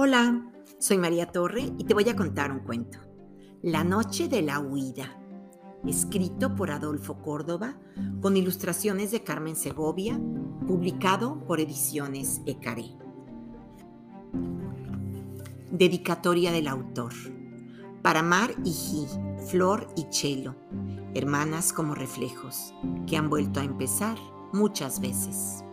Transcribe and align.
Hola, 0.00 0.48
soy 0.78 0.96
María 0.96 1.26
Torre 1.32 1.72
y 1.76 1.82
te 1.82 1.92
voy 1.92 2.08
a 2.08 2.14
contar 2.14 2.52
un 2.52 2.60
cuento. 2.60 3.00
La 3.62 3.82
noche 3.82 4.28
de 4.28 4.42
la 4.42 4.60
huida, 4.60 5.20
escrito 5.88 6.54
por 6.54 6.70
Adolfo 6.70 7.20
Córdoba, 7.20 7.80
con 8.22 8.36
ilustraciones 8.36 9.10
de 9.10 9.24
Carmen 9.24 9.56
Segovia, 9.56 10.16
publicado 10.68 11.44
por 11.44 11.58
Ediciones 11.58 12.42
Ecaré. 12.46 12.96
Dedicatoria 15.72 16.52
del 16.52 16.68
autor. 16.68 17.12
Para 18.00 18.22
Mar 18.22 18.54
y 18.64 18.70
Gi, 18.70 19.06
Flor 19.48 19.88
y 19.96 20.08
Chelo, 20.10 20.54
hermanas 21.14 21.72
como 21.72 21.96
reflejos, 21.96 22.72
que 23.08 23.16
han 23.16 23.28
vuelto 23.28 23.58
a 23.58 23.64
empezar 23.64 24.16
muchas 24.52 25.00
veces. 25.00 25.64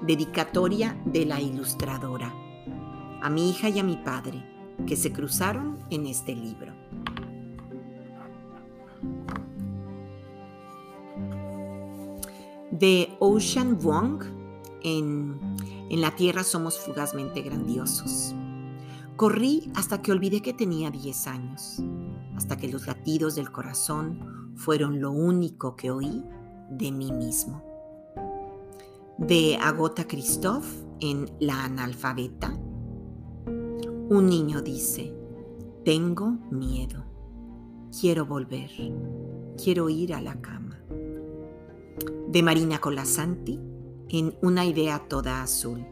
Dedicatoria 0.00 0.98
de 1.04 1.26
la 1.26 1.42
ilustradora 1.42 2.43
a 3.24 3.30
mi 3.30 3.48
hija 3.48 3.70
y 3.70 3.78
a 3.78 3.82
mi 3.82 3.96
padre, 3.96 4.44
que 4.86 4.96
se 4.96 5.10
cruzaron 5.10 5.78
en 5.88 6.06
este 6.06 6.36
libro. 6.36 6.74
De 12.70 13.16
Ocean 13.20 13.78
Wong, 13.78 14.24
en, 14.82 15.38
en 15.88 16.00
la 16.02 16.14
Tierra 16.14 16.44
somos 16.44 16.78
fugazmente 16.78 17.40
grandiosos. 17.40 18.34
Corrí 19.16 19.72
hasta 19.74 20.02
que 20.02 20.12
olvidé 20.12 20.42
que 20.42 20.52
tenía 20.52 20.90
10 20.90 21.26
años, 21.26 21.82
hasta 22.36 22.58
que 22.58 22.68
los 22.68 22.86
latidos 22.86 23.36
del 23.36 23.50
corazón 23.50 24.52
fueron 24.54 25.00
lo 25.00 25.12
único 25.12 25.76
que 25.76 25.90
oí 25.90 26.22
de 26.68 26.92
mí 26.92 27.10
mismo. 27.10 27.64
De 29.16 29.56
Agota 29.56 30.06
Christoph 30.06 30.66
en 31.00 31.30
La 31.40 31.64
analfabeta, 31.64 32.54
un 34.14 34.28
niño 34.28 34.62
dice, 34.62 35.12
tengo 35.84 36.38
miedo, 36.50 37.04
quiero 37.98 38.24
volver, 38.26 38.70
quiero 39.60 39.88
ir 39.88 40.14
a 40.14 40.20
la 40.20 40.40
cama. 40.40 40.78
De 42.28 42.42
Marina 42.42 42.80
Colasanti 42.80 43.58
en 44.10 44.36
Una 44.40 44.64
idea 44.66 45.00
toda 45.08 45.42
azul. 45.42 45.84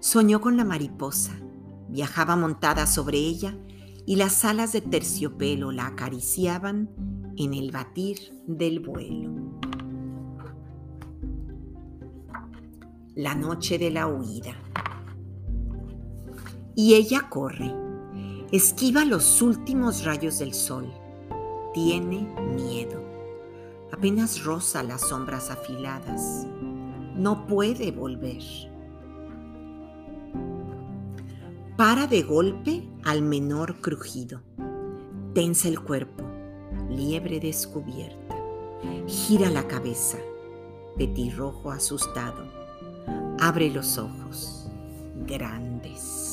Soñó 0.00 0.42
con 0.42 0.58
la 0.58 0.64
mariposa, 0.64 1.40
viajaba 1.88 2.36
montada 2.36 2.86
sobre 2.86 3.18
ella 3.18 3.56
y 4.04 4.16
las 4.16 4.44
alas 4.44 4.72
de 4.72 4.82
terciopelo 4.82 5.72
la 5.72 5.86
acariciaban 5.86 6.90
en 7.36 7.54
el 7.54 7.70
batir 7.70 8.18
del 8.46 8.80
vuelo. 8.80 9.32
La 13.14 13.34
noche 13.34 13.78
de 13.78 13.90
la 13.90 14.06
huida 14.06 14.54
y 16.78 16.94
ella 16.94 17.28
corre. 17.28 17.74
Esquiva 18.52 19.04
los 19.04 19.42
últimos 19.42 20.04
rayos 20.04 20.38
del 20.38 20.54
sol. 20.54 20.86
Tiene 21.74 22.20
miedo. 22.54 23.02
Apenas 23.90 24.44
roza 24.44 24.84
las 24.84 25.00
sombras 25.00 25.50
afiladas. 25.50 26.46
No 27.16 27.46
puede 27.46 27.90
volver. 27.90 28.44
Para 31.76 32.06
de 32.06 32.22
golpe 32.22 32.88
al 33.04 33.22
menor 33.22 33.80
crujido. 33.80 34.40
Tensa 35.34 35.66
el 35.66 35.80
cuerpo. 35.80 36.22
Liebre 36.88 37.40
descubierta. 37.40 38.36
Gira 39.08 39.50
la 39.50 39.66
cabeza. 39.66 40.18
Petirrojo 40.96 41.72
asustado. 41.72 42.46
Abre 43.40 43.68
los 43.68 43.98
ojos. 43.98 44.70
Grandes 45.26 46.27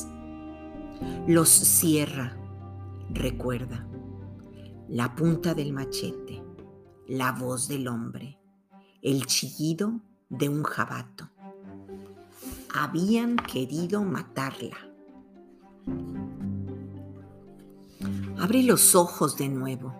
los 1.26 1.48
cierra. 1.48 2.36
Recuerda, 3.10 3.86
la 4.88 5.14
punta 5.14 5.54
del 5.54 5.72
machete, 5.72 6.42
la 7.08 7.32
voz 7.32 7.68
del 7.68 7.88
hombre, 7.88 8.38
el 9.02 9.26
chillido 9.26 10.00
de 10.28 10.48
un 10.48 10.62
jabato. 10.62 11.30
Habían 12.74 13.36
querido 13.36 14.02
matarla. 14.02 14.76
Abre 18.38 18.62
los 18.62 18.94
ojos 18.94 19.36
de 19.36 19.48
nuevo. 19.48 19.94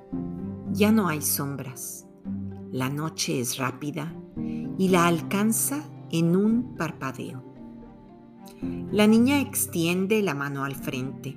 Ya 0.73 0.93
no 0.93 1.09
hay 1.09 1.23
sombras. 1.23 2.07
La 2.71 2.91
noche 2.91 3.41
es 3.41 3.57
rápida 3.57 4.15
y 4.79 4.89
la 4.89 5.07
alcanza 5.07 5.83
en 6.11 6.37
un 6.37 6.75
parpadeo. 6.77 7.46
La 8.91 9.07
niña 9.07 9.41
extiende 9.41 10.23
la 10.23 10.35
mano 10.35 10.65
al 10.65 10.75
frente, 10.75 11.37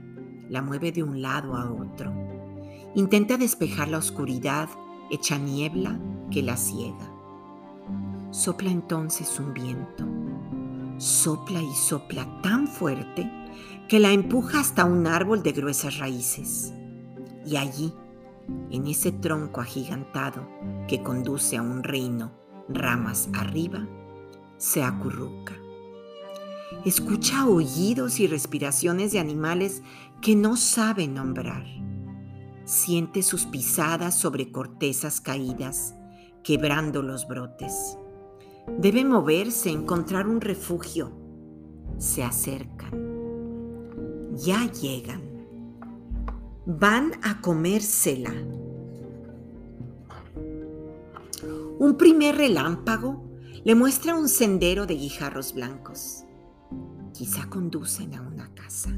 la 0.50 0.62
mueve 0.62 0.92
de 0.92 1.04
un 1.04 1.22
lado 1.22 1.56
a 1.56 1.72
otro. 1.72 2.14
Intenta 2.96 3.38
despejar 3.38 3.88
la 3.88 3.98
oscuridad 3.98 4.70
hecha 5.12 5.38
niebla 5.38 6.00
que 6.32 6.42
la 6.42 6.58
ciega. 6.58 7.14
Sopla 8.32 8.70
entonces 8.70 9.40
un 9.40 9.54
viento. 9.54 10.06
Sopla 10.98 11.62
y 11.62 11.74
sopla 11.74 12.42
tan 12.42 12.68
fuerte 12.68 13.30
que 13.88 14.00
la 14.00 14.12
empuja 14.12 14.60
hasta 14.60 14.86
un 14.86 15.08
árbol 15.08 15.42
de 15.42 15.52
gruesas 15.52 15.98
raíces. 15.98 16.74
Y 17.46 17.58
allí, 17.58 17.94
en 18.70 18.86
ese 18.86 19.12
tronco 19.12 19.62
agigantado 19.62 20.48
que 20.88 21.02
conduce 21.02 21.58
a 21.58 21.62
un 21.62 21.84
reino 21.84 22.32
ramas 22.68 23.30
arriba, 23.34 23.88
se 24.58 24.84
acurruca. 24.84 25.59
Escucha 26.86 27.46
oídos 27.46 28.22
y 28.22 28.28
respiraciones 28.28 29.12
de 29.12 29.20
animales 29.20 29.82
que 30.22 30.34
no 30.34 30.56
sabe 30.56 31.10
nombrar. 31.10 31.66
Siente 32.64 33.22
sus 33.22 33.46
pisadas 33.46 34.16
sobre 34.16 34.50
cortezas 34.50 35.20
caídas, 35.20 35.94
quebrando 36.42 37.02
los 37.02 37.28
brotes. 37.28 37.98
Debe 38.78 39.04
moverse, 39.04 39.70
encontrar 39.70 40.26
un 40.26 40.40
refugio. 40.40 41.12
Se 41.98 42.24
acercan. 42.24 42.92
Ya 44.38 44.72
llegan. 44.72 45.22
Van 46.66 47.12
a 47.24 47.42
comérsela. 47.42 48.32
Un 51.78 51.96
primer 51.98 52.38
relámpago 52.38 53.26
le 53.66 53.76
muestra 53.76 54.16
un 54.16 54.30
sendero 54.30 54.86
de 54.86 54.96
guijarros 54.96 55.54
blancos 55.54 56.24
quizá 57.20 57.50
conducen 57.50 58.16
a 58.16 58.22
una 58.22 58.50
casa. 58.56 58.98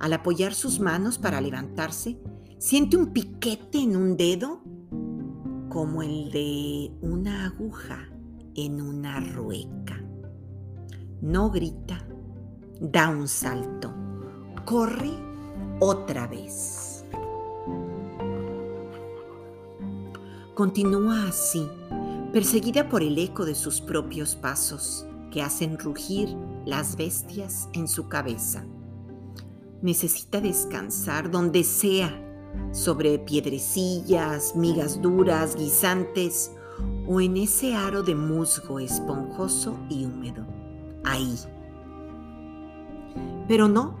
Al 0.00 0.12
apoyar 0.12 0.54
sus 0.54 0.80
manos 0.80 1.18
para 1.18 1.40
levantarse, 1.40 2.20
siente 2.58 2.96
un 2.96 3.12
piquete 3.12 3.78
en 3.78 3.94
un 3.94 4.16
dedo 4.16 4.60
como 5.68 6.02
el 6.02 6.32
de 6.32 6.90
una 7.00 7.46
aguja 7.46 8.08
en 8.56 8.82
una 8.82 9.20
rueca. 9.20 10.04
No 11.20 11.52
grita, 11.52 12.04
da 12.80 13.08
un 13.08 13.28
salto, 13.28 13.94
corre 14.64 15.12
otra 15.78 16.26
vez. 16.26 17.04
Continúa 20.56 21.28
así, 21.28 21.68
perseguida 22.32 22.88
por 22.88 23.04
el 23.04 23.16
eco 23.16 23.44
de 23.44 23.54
sus 23.54 23.80
propios 23.80 24.34
pasos 24.34 25.06
que 25.30 25.40
hacen 25.40 25.78
rugir 25.78 26.36
las 26.64 26.96
bestias 26.96 27.68
en 27.72 27.88
su 27.88 28.08
cabeza. 28.08 28.64
Necesita 29.82 30.40
descansar 30.40 31.30
donde 31.30 31.64
sea, 31.64 32.26
sobre 32.72 33.18
piedrecillas, 33.18 34.54
migas 34.56 35.00
duras, 35.00 35.56
guisantes 35.56 36.52
o 37.06 37.20
en 37.20 37.36
ese 37.36 37.74
aro 37.74 38.02
de 38.02 38.14
musgo 38.14 38.78
esponjoso 38.78 39.78
y 39.88 40.04
húmedo. 40.04 40.46
Ahí. 41.04 41.38
Pero 43.48 43.68
no, 43.68 43.98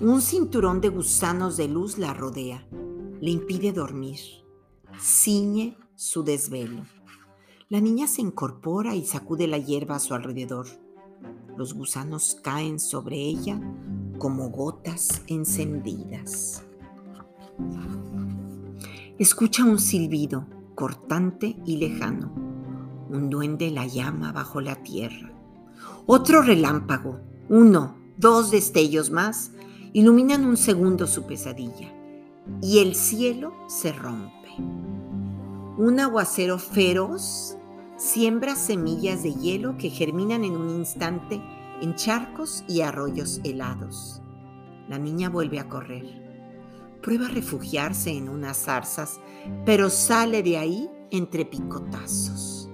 un 0.00 0.20
cinturón 0.20 0.80
de 0.80 0.88
gusanos 0.88 1.56
de 1.56 1.68
luz 1.68 1.98
la 1.98 2.14
rodea, 2.14 2.66
le 3.20 3.30
impide 3.30 3.72
dormir, 3.72 4.18
ciñe 4.98 5.76
su 5.94 6.24
desvelo. 6.24 6.84
La 7.68 7.80
niña 7.80 8.08
se 8.08 8.20
incorpora 8.20 8.94
y 8.96 9.06
sacude 9.06 9.46
la 9.46 9.58
hierba 9.58 9.96
a 9.96 10.00
su 10.00 10.14
alrededor. 10.14 10.66
Los 11.56 11.74
gusanos 11.74 12.38
caen 12.42 12.80
sobre 12.80 13.16
ella 13.16 13.60
como 14.18 14.48
gotas 14.50 15.22
encendidas. 15.26 16.62
Escucha 19.18 19.64
un 19.64 19.78
silbido 19.78 20.46
cortante 20.74 21.56
y 21.64 21.76
lejano. 21.76 22.32
Un 23.10 23.28
duende 23.28 23.70
la 23.70 23.86
llama 23.86 24.32
bajo 24.32 24.60
la 24.60 24.76
tierra. 24.76 25.32
Otro 26.06 26.42
relámpago, 26.42 27.20
uno, 27.48 27.96
dos 28.16 28.50
destellos 28.50 29.10
más, 29.10 29.52
iluminan 29.92 30.46
un 30.46 30.56
segundo 30.56 31.06
su 31.06 31.24
pesadilla. 31.24 31.92
Y 32.60 32.78
el 32.78 32.94
cielo 32.94 33.52
se 33.68 33.92
rompe. 33.92 34.48
Un 35.78 36.00
aguacero 36.00 36.58
feroz 36.58 37.56
siembra 38.02 38.56
semillas 38.56 39.22
de 39.22 39.32
hielo 39.32 39.78
que 39.78 39.88
germinan 39.88 40.42
en 40.42 40.56
un 40.56 40.70
instante 40.70 41.40
en 41.80 41.94
charcos 41.94 42.64
y 42.66 42.80
arroyos 42.80 43.40
helados. 43.44 44.20
La 44.88 44.98
niña 44.98 45.30
vuelve 45.30 45.60
a 45.60 45.68
correr. 45.68 46.20
Prueba 47.00 47.26
a 47.26 47.30
refugiarse 47.30 48.10
en 48.10 48.28
unas 48.28 48.56
zarzas, 48.56 49.20
pero 49.64 49.88
sale 49.88 50.42
de 50.42 50.58
ahí 50.58 50.90
entre 51.12 51.44
picotazos. 51.44 52.68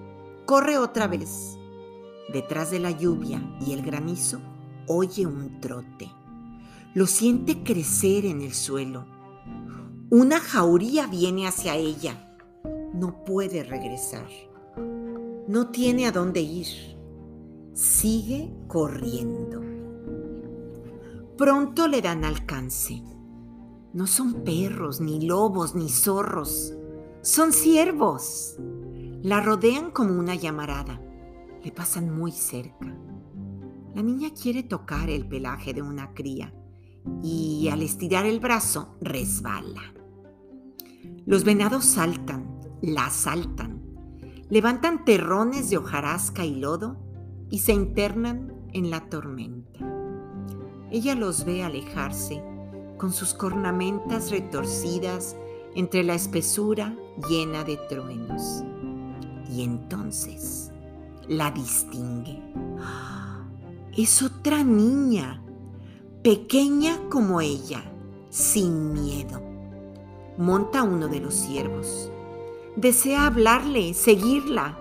Corre 0.47 0.79
otra 0.79 1.07
vez. 1.07 1.59
Detrás 2.33 2.71
de 2.71 2.79
la 2.79 2.91
lluvia 2.91 3.43
y 3.61 3.75
el 3.75 3.83
granizo, 3.83 4.41
oye 4.87 5.27
un 5.27 5.61
trote. 5.61 6.11
Lo 6.95 7.07
siente 7.07 7.63
crecer 7.63 8.25
en 8.25 8.41
el 8.41 8.55
suelo. 8.55 9.05
Una 10.09 10.41
jauría 10.41 11.07
viene 11.07 11.47
hacia 11.47 11.77
ella. 11.77 12.35
No 12.95 13.25
puede 13.25 13.63
regresar. 13.63 14.48
No 15.49 15.69
tiene 15.69 16.07
a 16.07 16.13
dónde 16.13 16.43
ir. 16.43 16.67
Sigue 17.73 18.53
corriendo. 18.67 19.63
Pronto 21.39 21.89
le 21.89 22.03
dan 22.03 22.27
alcance. 22.27 23.03
No 23.95 24.07
son 24.07 24.45
perros, 24.45 25.01
ni 25.01 25.23
lobos, 25.23 25.75
ni 25.75 25.89
zorros. 25.89 26.75
Son 27.23 27.55
ciervos. 27.55 28.57
La 29.23 29.41
rodean 29.41 29.91
como 29.91 30.21
una 30.21 30.35
llamarada. 30.35 31.01
Le 31.65 31.73
pasan 31.73 32.15
muy 32.15 32.31
cerca. 32.31 32.95
La 33.95 34.03
niña 34.03 34.29
quiere 34.35 34.63
tocar 34.63 35.09
el 35.09 35.27
pelaje 35.27 35.73
de 35.73 35.81
una 35.81 36.13
cría 36.13 36.53
y 37.23 37.71
al 37.73 37.81
estirar 37.81 38.27
el 38.27 38.39
brazo 38.39 38.99
resbala. 39.01 39.95
Los 41.25 41.45
venados 41.45 41.87
saltan, 41.87 42.61
la 42.83 43.09
saltan, 43.09 43.78
levantan 44.51 45.05
terrones 45.05 45.71
de 45.71 45.79
hojarasca 45.79 46.45
y 46.45 46.57
lodo 46.57 46.97
y 47.51 47.61
se 47.61 47.73
internan 47.73 48.53
en 48.73 48.91
la 48.91 49.09
tormenta. 49.09 49.81
Ella 50.91 51.15
los 51.15 51.45
ve 51.45 51.63
alejarse 51.63 52.43
con 52.97 53.13
sus 53.13 53.35
cornamentas 53.35 54.31
retorcidas 54.31 55.37
entre 55.75 56.03
la 56.03 56.15
espesura 56.15 56.97
llena 57.29 57.65
de 57.65 57.77
truenos. 57.89 58.65
Y 59.51 59.63
entonces 59.63 60.73
la 61.29 61.51
distingue. 61.51 62.43
Es 63.97 64.23
otra 64.23 64.65
niña, 64.65 65.43
pequeña 66.23 66.99
como 67.11 67.41
ella, 67.41 67.83
sin 68.31 68.93
miedo. 68.93 69.41
Monta 70.37 70.83
uno 70.83 71.09
de 71.09 71.21
los 71.21 71.35
ciervos. 71.35 72.11
Desea 72.79 73.27
hablarle, 73.27 73.93
seguirla, 73.93 74.79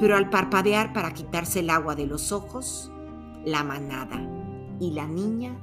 pero 0.00 0.16
al 0.16 0.28
parpadear 0.28 0.92
para 0.92 1.14
quitarse 1.14 1.60
el 1.60 1.70
agua 1.70 1.94
de 1.94 2.04
los 2.04 2.32
ojos, 2.32 2.90
la 3.44 3.62
manada 3.62 4.20
y 4.80 4.90
la 4.90 5.06
niña 5.06 5.56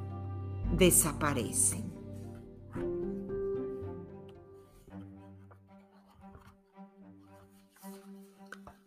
desaparecen. 0.72 1.92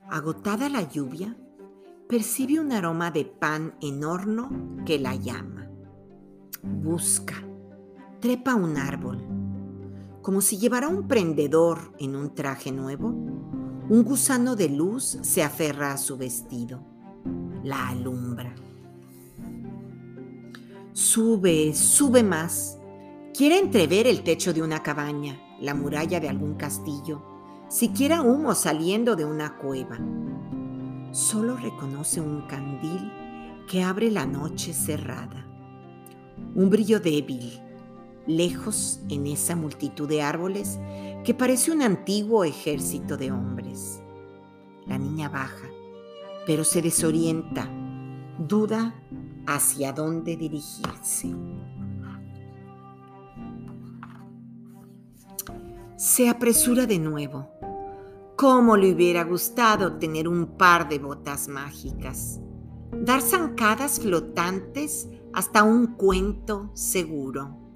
Agotada 0.09 0.71
la 0.71 0.91
lluvia, 0.91 1.37
percibe 2.09 2.59
un 2.59 2.73
aroma 2.73 3.11
de 3.11 3.27
pan 3.27 3.75
en 3.83 4.03
horno 4.03 4.49
que 4.87 4.99
la 4.99 5.15
llama. 5.15 5.69
Busca, 6.63 7.35
trepa 8.19 8.55
un 8.55 8.79
árbol. 8.79 9.38
Como 10.23 10.41
si 10.41 10.59
llevara 10.59 10.89
un 10.89 11.09
prendedor 11.09 11.93
en 11.99 12.17
un 12.17 12.35
traje 12.35 12.73
nuevo, 12.73 13.09
un 13.09 14.03
gusano 14.05 14.57
de 14.57 14.69
luz 14.69 15.19
se 15.23 15.43
aferra 15.43 15.93
a 15.93 15.97
su 15.99 16.17
vestido. 16.17 16.83
La 17.65 17.89
alumbra. 17.89 18.55
Sube, 20.93 21.75
sube 21.75 22.23
más. 22.23 22.79
Quiere 23.33 23.59
entrever 23.59 24.07
el 24.07 24.23
techo 24.23 24.53
de 24.53 24.63
una 24.63 24.83
cabaña, 24.83 25.41
la 25.61 25.75
muralla 25.75 26.21
de 26.21 26.29
algún 26.29 26.55
castillo 26.55 27.23
siquiera 27.69 28.23
humo 28.23 28.55
saliendo 28.55 29.15
de 29.15 29.25
una 29.25 29.59
cueva. 29.59 29.99
Solo 31.13 31.57
reconoce 31.57 32.21
un 32.21 32.47
candil 32.47 33.13
que 33.69 33.83
abre 33.83 34.11
la 34.11 34.27
noche 34.27 34.73
cerrada. 34.73 35.47
Un 36.55 36.71
brillo 36.71 36.99
débil, 36.99 37.61
lejos 38.29 39.01
en 39.09 39.27
esa 39.27 39.57
multitud 39.57 40.09
de 40.09 40.23
árboles 40.23 40.79
que 41.25 41.35
parece 41.35 41.73
un 41.73 41.83
antiguo 41.83 42.45
ejército 42.45 43.17
de 43.17 43.33
hombres. 43.33 44.01
La 44.87 44.97
niña 44.97 45.29
baja, 45.29 45.69
pero 46.47 46.63
se 46.63 46.81
desorienta, 46.81 47.69
duda 48.39 48.95
hacia 49.49 49.93
dónde 49.93 50.37
dirigirse. 50.37 51.35
Se 55.97 56.29
apresura 56.29 56.87
de 56.87 57.01
nuevo 57.01 57.59
¿Cómo 58.39 58.77
le 58.77 58.93
hubiera 58.93 59.25
gustado 59.25 59.95
tener 59.95 60.29
un 60.29 60.57
par 60.57 60.89
de 60.89 61.01
botas 61.01 61.49
mágicas? 61.49 62.39
Dar 62.93 63.21
zancadas 63.21 63.99
flotantes 63.99 65.09
hasta 65.33 65.65
un 65.65 65.97
cuento 65.97 66.71
seguro. 66.73 67.68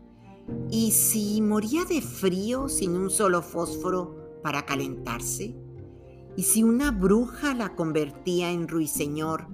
¿Y 0.71 0.91
si 0.93 1.41
moría 1.41 1.85
de 1.85 2.01
frío 2.01 2.69
sin 2.69 2.97
un 2.97 3.11
solo 3.11 3.43
fósforo 3.43 4.41
para 4.43 4.67
calentarse? 4.67 5.57
¿Y 6.37 6.43
si 6.43 6.63
una 6.63 6.91
bruja 6.91 7.55
la 7.55 7.75
convertía 7.75 8.51
en 8.51 8.69
ruiseñor 8.69 9.49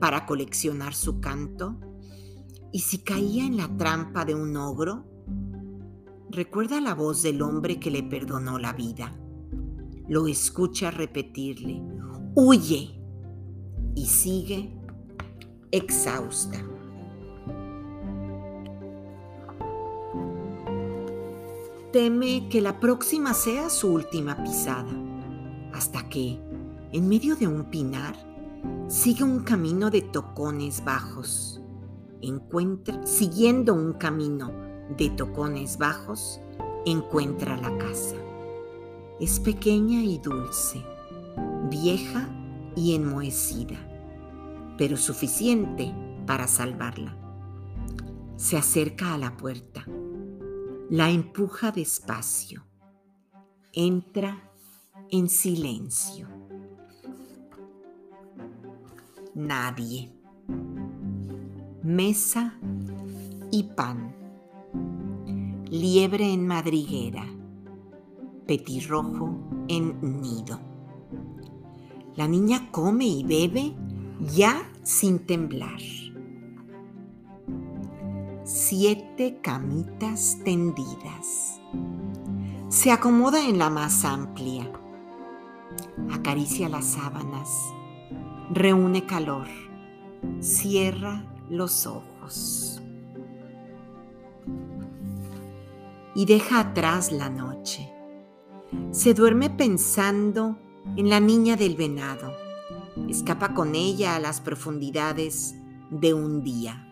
para 0.00 0.26
coleccionar 0.26 0.94
su 0.94 1.20
canto? 1.20 1.80
¿Y 2.72 2.80
si 2.80 2.98
caía 2.98 3.46
en 3.46 3.56
la 3.56 3.74
trampa 3.76 4.24
de 4.24 4.34
un 4.34 4.56
ogro? 4.56 5.04
Recuerda 6.30 6.80
la 6.80 6.94
voz 6.94 7.22
del 7.22 7.42
hombre 7.42 7.78
que 7.78 7.90
le 7.90 8.02
perdonó 8.02 8.58
la 8.58 8.72
vida 8.72 9.16
lo 10.08 10.28
escucha 10.28 10.90
repetirle, 10.90 11.82
huye, 12.34 13.00
y 13.94 14.06
sigue 14.06 14.72
exhausta. 15.72 16.58
Teme 21.96 22.46
que 22.50 22.60
la 22.60 22.78
próxima 22.78 23.32
sea 23.32 23.70
su 23.70 23.90
última 23.90 24.44
pisada, 24.44 24.92
hasta 25.72 26.06
que, 26.10 26.38
en 26.92 27.08
medio 27.08 27.36
de 27.36 27.46
un 27.46 27.70
pinar, 27.70 28.14
sigue 28.86 29.24
un 29.24 29.40
camino 29.40 29.88
de 29.88 30.02
tocones 30.02 30.84
bajos. 30.84 31.58
Encuentra, 32.20 33.06
siguiendo 33.06 33.72
un 33.72 33.94
camino 33.94 34.52
de 34.98 35.08
tocones 35.08 35.78
bajos, 35.78 36.38
encuentra 36.84 37.56
la 37.56 37.74
casa. 37.78 38.16
Es 39.18 39.40
pequeña 39.40 40.02
y 40.02 40.18
dulce, 40.18 40.84
vieja 41.70 42.28
y 42.76 42.94
enmohecida, 42.94 43.78
pero 44.76 44.98
suficiente 44.98 45.94
para 46.26 46.46
salvarla. 46.46 47.16
Se 48.36 48.58
acerca 48.58 49.14
a 49.14 49.18
la 49.18 49.34
puerta, 49.38 49.86
la 50.90 51.10
empuja 51.10 51.72
despacio, 51.72 52.64
entra 53.72 54.50
en 55.10 55.28
silencio. 55.28 56.28
Nadie. 59.34 60.12
Mesa 61.82 62.58
y 63.50 63.62
pan. 63.64 64.14
Liebre 65.70 66.32
en 66.32 66.46
madriguera 66.46 67.36
petirrojo 68.46 69.34
en 69.68 70.20
nido. 70.22 70.60
La 72.14 72.26
niña 72.28 72.70
come 72.70 73.06
y 73.06 73.24
bebe 73.24 73.74
ya 74.34 74.70
sin 74.82 75.18
temblar. 75.18 75.80
Siete 78.78 79.38
camitas 79.40 80.36
tendidas. 80.44 81.62
Se 82.68 82.92
acomoda 82.92 83.48
en 83.48 83.56
la 83.56 83.70
más 83.70 84.04
amplia. 84.04 84.70
Acaricia 86.12 86.68
las 86.68 86.84
sábanas. 86.84 87.48
Reúne 88.50 89.06
calor. 89.06 89.46
Cierra 90.40 91.24
los 91.48 91.86
ojos. 91.86 92.82
Y 96.14 96.26
deja 96.26 96.60
atrás 96.60 97.12
la 97.12 97.30
noche 97.30 97.90
se 98.90 99.14
duerme 99.14 99.48
pensando 99.48 100.58
en 100.96 101.08
la 101.08 101.20
niña 101.20 101.56
del 101.56 101.76
venado. 101.76 102.30
Escapa 103.08 103.54
con 103.54 103.74
ella 103.74 104.16
a 104.16 104.20
las 104.20 104.42
profundidades 104.42 105.54
de 105.90 106.12
un 106.12 106.42
día, 106.42 106.85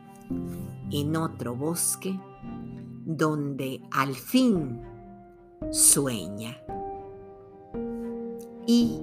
en 0.91 1.17
otro 1.17 1.55
bosque 1.55 2.19
donde 3.05 3.83
al 3.91 4.15
fin 4.15 4.81
sueña. 5.71 6.57
Y, 8.67 9.01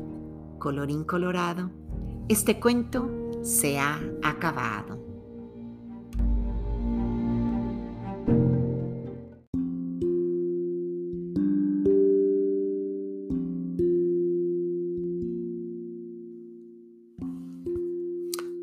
colorín 0.57 1.03
colorado, 1.03 1.69
este 2.27 2.59
cuento 2.59 3.09
se 3.43 3.79
ha 3.79 3.99
acabado. 4.23 4.99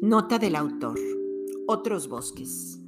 Nota 0.01 0.39
del 0.39 0.57
autor. 0.57 1.18
Otros 1.71 2.09
bosques. 2.09 2.81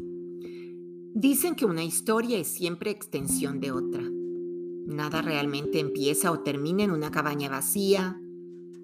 Dicen 1.14 1.54
que 1.54 1.66
una 1.66 1.84
historia 1.84 2.38
es 2.38 2.46
siempre 2.46 2.90
extensión 2.90 3.60
de 3.60 3.72
otra. 3.72 4.02
Nada 4.87 5.20
realmente 5.20 5.80
empieza 5.80 6.32
o 6.32 6.40
termina 6.40 6.84
en 6.84 6.90
una 6.90 7.10
cabaña 7.10 7.50
vacía, 7.50 8.18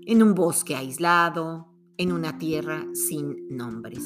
en 0.04 0.22
un 0.22 0.34
bosque 0.34 0.76
aislado, 0.76 1.68
en 1.96 2.12
una 2.12 2.36
tierra 2.36 2.86
sin 2.92 3.48
nombres. 3.48 4.04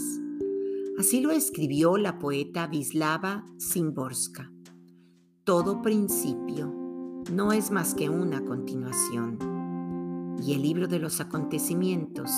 Así 0.97 1.21
lo 1.23 1.33
escribió 1.33 1.97
la 1.97 2.21
poeta 2.21 2.69
Vislava 2.69 3.45
Szymborska. 3.59 4.53
Todo 5.43 5.83
principio 5.83 6.73
no 7.33 7.53
es 7.53 7.73
más 7.73 7.97
que 7.97 8.09
una 8.09 8.45
continuación, 8.45 10.39
y 10.41 10.53
el 10.53 10.63
libro 10.63 10.87
de 10.87 11.01
los 11.01 11.21
acontecimientos 11.21 12.31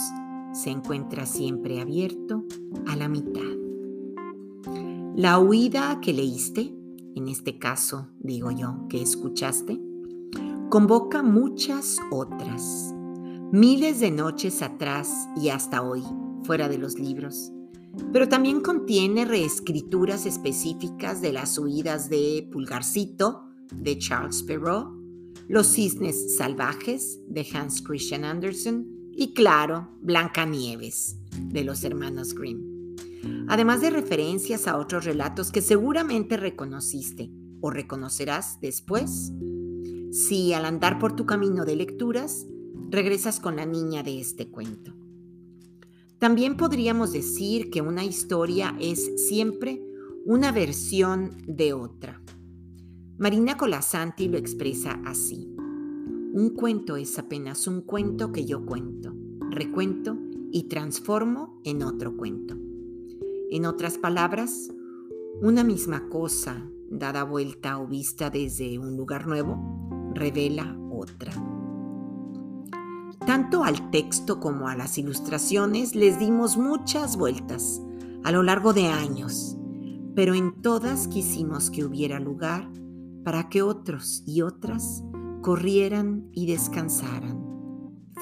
se 0.52 0.70
encuentra 0.70 1.26
siempre 1.26 1.80
abierto 1.80 2.44
a 2.86 2.96
la 2.96 3.08
mitad. 3.08 3.40
La 5.14 5.38
huida 5.38 6.00
que 6.00 6.12
leíste, 6.12 6.74
en 7.14 7.28
este 7.28 7.58
caso 7.58 8.08
digo 8.20 8.50
yo, 8.50 8.86
que 8.88 9.02
escuchaste, 9.02 9.80
convoca 10.70 11.22
muchas 11.22 11.98
otras, 12.10 12.94
miles 13.52 14.00
de 14.00 14.10
noches 14.10 14.62
atrás 14.62 15.28
y 15.36 15.50
hasta 15.50 15.82
hoy, 15.82 16.02
fuera 16.44 16.68
de 16.68 16.78
los 16.78 16.98
libros, 16.98 17.52
pero 18.12 18.28
también 18.28 18.60
contiene 18.60 19.24
reescrituras 19.24 20.24
específicas 20.24 21.20
de 21.20 21.32
las 21.32 21.58
huidas 21.58 22.08
de 22.08 22.48
Pulgarcito, 22.50 23.44
de 23.74 23.98
Charles 23.98 24.42
Perrault, 24.42 24.98
Los 25.48 25.66
cisnes 25.66 26.36
salvajes, 26.36 27.20
de 27.28 27.46
Hans 27.52 27.82
Christian 27.82 28.24
Andersen, 28.24 28.91
y 29.14 29.34
claro, 29.34 29.88
Blancanieves, 30.00 31.16
de 31.38 31.64
los 31.64 31.84
hermanos 31.84 32.34
Grimm. 32.34 32.96
Además 33.48 33.80
de 33.80 33.90
referencias 33.90 34.66
a 34.66 34.78
otros 34.78 35.04
relatos 35.04 35.52
que 35.52 35.62
seguramente 35.62 36.36
reconociste 36.36 37.30
o 37.60 37.70
reconocerás 37.70 38.58
después, 38.60 39.32
si 40.10 40.52
al 40.52 40.64
andar 40.64 40.98
por 40.98 41.16
tu 41.16 41.26
camino 41.26 41.64
de 41.64 41.76
lecturas 41.76 42.46
regresas 42.90 43.40
con 43.40 43.56
la 43.56 43.66
niña 43.66 44.02
de 44.02 44.20
este 44.20 44.50
cuento. 44.50 44.92
También 46.18 46.56
podríamos 46.56 47.12
decir 47.12 47.70
que 47.70 47.80
una 47.80 48.04
historia 48.04 48.76
es 48.80 49.26
siempre 49.28 49.82
una 50.24 50.52
versión 50.52 51.36
de 51.46 51.72
otra. 51.72 52.22
Marina 53.18 53.56
Colasanti 53.56 54.28
lo 54.28 54.38
expresa 54.38 55.00
así. 55.04 55.51
Un 56.34 56.54
cuento 56.54 56.96
es 56.96 57.18
apenas 57.18 57.66
un 57.66 57.82
cuento 57.82 58.32
que 58.32 58.46
yo 58.46 58.64
cuento, 58.64 59.14
recuento 59.50 60.16
y 60.50 60.62
transformo 60.62 61.60
en 61.62 61.82
otro 61.82 62.16
cuento. 62.16 62.56
En 63.50 63.66
otras 63.66 63.98
palabras, 63.98 64.70
una 65.42 65.62
misma 65.62 66.08
cosa 66.08 66.66
dada 66.90 67.24
vuelta 67.24 67.78
o 67.78 67.86
vista 67.86 68.30
desde 68.30 68.78
un 68.78 68.96
lugar 68.96 69.26
nuevo 69.26 69.60
revela 70.14 70.74
otra. 70.90 71.34
Tanto 73.26 73.62
al 73.62 73.90
texto 73.90 74.40
como 74.40 74.68
a 74.68 74.74
las 74.74 74.96
ilustraciones 74.96 75.94
les 75.94 76.18
dimos 76.18 76.56
muchas 76.56 77.18
vueltas 77.18 77.82
a 78.24 78.32
lo 78.32 78.42
largo 78.42 78.72
de 78.72 78.86
años, 78.86 79.58
pero 80.14 80.32
en 80.32 80.62
todas 80.62 81.08
quisimos 81.08 81.70
que 81.70 81.84
hubiera 81.84 82.18
lugar 82.20 82.70
para 83.22 83.50
que 83.50 83.60
otros 83.60 84.22
y 84.26 84.40
otras 84.40 85.04
corrieran 85.42 86.28
y 86.32 86.46
descansaran, 86.46 87.36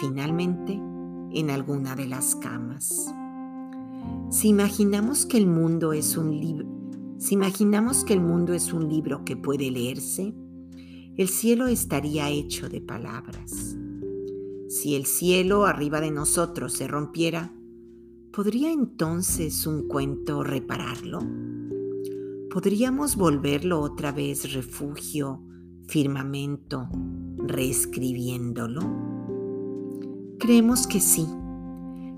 finalmente 0.00 0.72
en 0.72 1.50
alguna 1.50 1.94
de 1.94 2.06
las 2.06 2.34
camas. 2.34 3.14
Si 4.30 4.48
imaginamos 4.48 5.26
que 5.26 5.36
el 5.36 5.46
mundo 5.46 5.92
es 5.92 6.16
un 6.16 6.40
libro, 6.40 6.66
si 7.18 7.34
imaginamos 7.34 8.04
que 8.04 8.14
el 8.14 8.22
mundo 8.22 8.54
es 8.54 8.72
un 8.72 8.88
libro 8.88 9.24
que 9.26 9.36
puede 9.36 9.70
leerse, 9.70 10.34
el 11.18 11.28
cielo 11.28 11.66
estaría 11.66 12.30
hecho 12.30 12.70
de 12.70 12.80
palabras. 12.80 13.76
Si 14.70 14.96
el 14.96 15.04
cielo 15.04 15.66
arriba 15.66 16.00
de 16.00 16.10
nosotros 16.10 16.72
se 16.72 16.88
rompiera, 16.88 17.52
¿podría 18.32 18.72
entonces 18.72 19.66
un 19.66 19.86
cuento 19.86 20.42
repararlo? 20.42 21.18
¿Podríamos 22.50 23.16
volverlo 23.16 23.80
otra 23.80 24.10
vez 24.10 24.54
refugio, 24.54 25.42
firmamento, 25.90 26.88
reescribiéndolo? 27.36 28.80
Creemos 30.38 30.86
que 30.86 31.00
sí, 31.00 31.26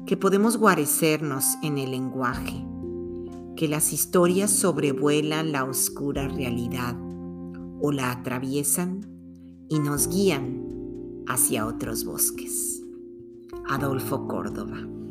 que 0.04 0.18
podemos 0.18 0.58
guarecernos 0.58 1.56
en 1.62 1.78
el 1.78 1.92
lenguaje, 1.92 2.66
que 3.56 3.68
las 3.68 3.94
historias 3.94 4.50
sobrevuelan 4.50 5.52
la 5.52 5.64
oscura 5.64 6.28
realidad 6.28 6.94
o 7.80 7.92
la 7.92 8.12
atraviesan 8.12 9.06
y 9.70 9.78
nos 9.78 10.08
guían 10.08 11.24
hacia 11.26 11.66
otros 11.66 12.04
bosques. 12.04 12.82
Adolfo 13.70 14.28
Córdoba. 14.28 15.01